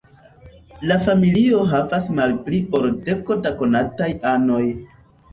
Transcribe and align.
La 0.91 0.95
familio 1.01 1.59
havas 1.73 2.07
malpli 2.19 2.61
ol 2.79 2.87
deko 3.09 3.37
da 3.47 3.51
konataj 3.59 4.09
anoj. 4.31 4.63